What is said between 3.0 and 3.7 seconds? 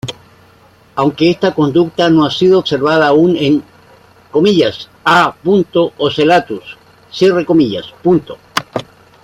aún en